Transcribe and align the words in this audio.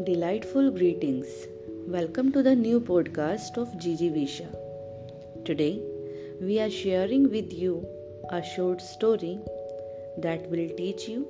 Delightful 0.00 0.70
greetings. 0.70 1.26
Welcome 1.86 2.32
to 2.32 2.42
the 2.42 2.56
new 2.56 2.80
podcast 2.80 3.58
of 3.58 3.76
Gigi 3.76 4.08
Visha. 4.08 4.46
Today, 5.44 5.82
we 6.40 6.58
are 6.60 6.70
sharing 6.70 7.30
with 7.30 7.52
you 7.52 7.86
a 8.30 8.42
short 8.42 8.80
story 8.80 9.38
that 10.16 10.48
will 10.48 10.66
teach 10.78 11.08
you 11.08 11.28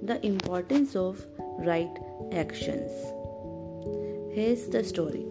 the 0.00 0.24
importance 0.24 0.94
of 0.94 1.26
right 1.58 1.90
actions. 2.32 2.92
Here's 4.32 4.68
the 4.68 4.84
story. 4.84 5.26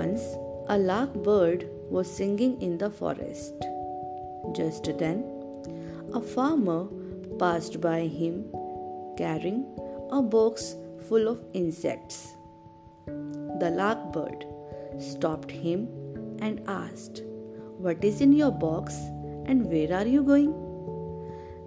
Once, 0.00 0.20
a 0.68 0.76
lark 0.76 1.14
bird 1.14 1.68
was 1.88 2.10
singing 2.10 2.60
in 2.60 2.76
the 2.76 2.90
forest. 2.90 3.54
Just 4.56 4.98
then, 4.98 5.22
a 6.12 6.20
farmer 6.20 6.88
passed 7.38 7.80
by 7.80 8.00
him 8.00 8.46
carrying 9.16 9.64
a 10.12 10.20
box 10.20 10.74
full 11.08 11.28
of 11.28 11.42
insects. 11.52 12.36
The 13.06 13.70
lark 13.70 14.12
bird 14.12 14.44
stopped 14.98 15.50
him 15.50 15.88
and 16.40 16.62
asked, 16.68 17.22
What 17.78 18.04
is 18.04 18.20
in 18.20 18.32
your 18.32 18.50
box 18.50 18.94
and 19.46 19.66
where 19.66 19.92
are 19.94 20.06
you 20.06 20.22
going? 20.22 20.52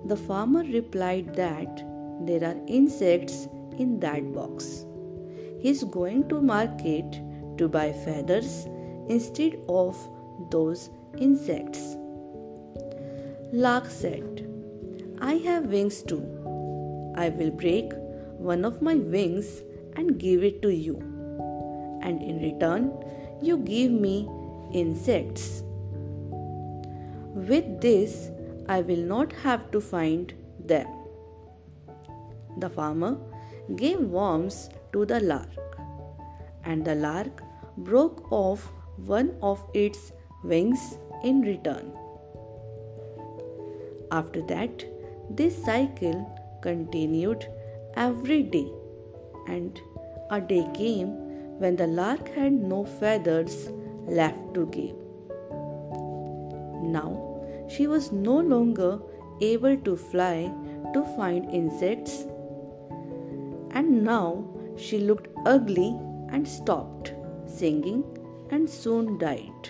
The 0.06 0.18
farmer 0.18 0.64
replied 0.64 1.34
that 1.36 1.84
there 2.26 2.44
are 2.44 2.58
insects 2.68 3.48
in 3.78 4.00
that 4.02 4.34
box. 4.34 4.86
He 5.62 5.70
is 5.70 5.84
going 5.86 6.28
to 6.30 6.42
market 6.42 7.22
to 7.58 7.68
buy 7.68 7.92
feathers 7.92 8.68
instead 9.08 9.58
of 9.70 9.98
those 10.52 10.90
insects. 11.18 11.96
Lark 13.54 13.90
said, 13.90 14.48
I 15.22 15.36
have 15.36 15.68
wings 15.68 16.04
too. 16.04 16.24
I 17.16 17.30
will 17.30 17.52
break 17.52 17.94
one 18.52 18.66
of 18.66 18.82
my 18.82 18.96
wings 18.96 19.62
and 19.96 20.20
give 20.20 20.44
it 20.44 20.62
to 20.62 20.74
you. 20.74 20.96
And 22.02 22.22
in 22.22 22.42
return, 22.42 22.92
you 23.42 23.58
give 23.58 23.92
me 23.92 24.30
insects. 24.74 25.64
With 27.52 27.82
this, 27.82 28.30
I 28.68 28.82
will 28.82 29.06
not 29.14 29.34
have 29.44 29.72
to 29.72 29.82
find 29.82 30.34
them. 30.74 30.88
The 32.58 32.70
farmer 32.70 33.18
gave 33.76 34.00
worms 34.00 34.70
to 34.92 35.06
the 35.06 35.20
lark, 35.20 35.80
and 36.64 36.86
the 36.86 36.96
lark 36.96 37.42
broke 37.78 38.32
off 38.32 38.72
one 38.98 39.36
of 39.42 39.64
its 39.74 40.12
wings 40.44 40.98
in 41.24 41.42
return. 41.42 41.92
After 44.12 44.42
that, 44.54 44.86
this 45.30 45.58
cycle 45.66 46.20
continued 46.62 47.48
every 47.96 48.44
day, 48.44 48.72
and 49.48 49.80
a 50.32 50.40
day 50.42 50.68
came 50.74 51.10
when 51.60 51.76
the 51.76 51.88
lark 51.88 52.28
had 52.30 52.54
no 52.54 52.84
feathers 52.84 53.70
left 54.08 54.54
to 54.54 54.66
give. 54.68 54.96
Now 56.84 57.20
she 57.70 57.88
was 57.88 58.12
no 58.12 58.38
longer 58.40 59.00
able 59.42 59.78
to 59.78 59.96
fly 59.96 60.52
to 60.94 61.04
find 61.16 61.50
insects, 61.52 62.26
and 63.72 64.04
now 64.04 64.46
she 64.76 65.00
looked 65.00 65.28
ugly 65.46 65.98
and 66.30 66.48
stopped 66.48 67.14
singing 67.46 68.04
and 68.50 68.70
soon 68.70 69.18
died. 69.18 69.70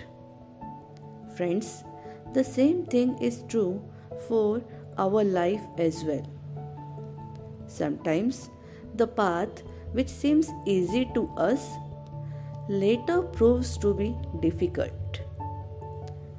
Friends, 1.36 1.84
the 2.32 2.44
same 2.44 2.84
thing 2.86 3.16
is 3.18 3.44
true 3.48 3.82
for 4.28 4.62
our 4.98 5.24
life 5.24 5.62
as 5.78 6.04
well. 6.04 6.26
Sometimes 7.76 8.50
the 8.94 9.06
path 9.06 9.62
which 9.92 10.08
seems 10.08 10.50
easy 10.64 11.04
to 11.14 11.28
us 11.36 11.68
later 12.68 13.22
proves 13.22 13.76
to 13.78 13.92
be 13.94 14.14
difficult. 14.40 15.20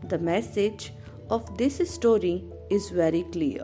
The 0.09 0.18
message 0.18 0.94
of 1.29 1.57
this 1.57 1.81
story 1.90 2.45
is 2.69 2.90
very 2.90 3.24
clear. 3.34 3.63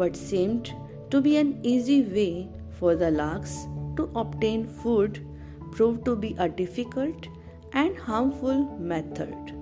What 0.00 0.16
seemed 0.16 0.72
to 1.10 1.20
be 1.20 1.36
an 1.36 1.60
easy 1.62 2.02
way 2.02 2.48
for 2.78 2.96
the 2.96 3.10
larks 3.10 3.66
to 3.96 4.10
obtain 4.16 4.66
food 4.66 5.26
proved 5.70 6.04
to 6.06 6.16
be 6.16 6.34
a 6.38 6.48
difficult 6.48 7.28
and 7.72 7.96
harmful 7.96 8.64
method. 8.78 9.54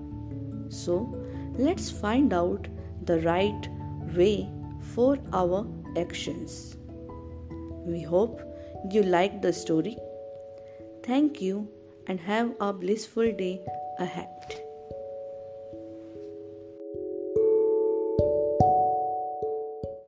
So, 0.69 1.15
let's 1.59 1.91
find 1.91 2.33
out 2.33 2.69
the 3.05 3.21
right 3.21 3.69
way 4.17 4.49
for 4.95 5.19
our 5.33 5.67
actions. 5.97 6.77
We 7.85 8.03
hope 8.03 8.41
you 8.91 9.03
liked 9.03 9.43
the 9.43 9.53
story. 9.53 9.97
Thank 11.03 11.41
you 11.41 11.69
and 12.07 12.21
have 12.21 12.55
a 12.61 12.73
blissful 12.73 13.33
day 13.33 13.61
ahead. 13.99 14.70